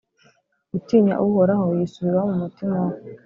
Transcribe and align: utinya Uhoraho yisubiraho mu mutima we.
utinya 0.77 1.15
Uhoraho 1.25 1.63
yisubiraho 1.79 2.25
mu 2.31 2.37
mutima 2.43 2.77
we. 2.85 2.93